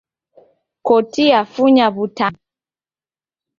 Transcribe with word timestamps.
Koti 0.87 1.23
yafunya 1.33 1.85
w'utanyi. 1.95 2.43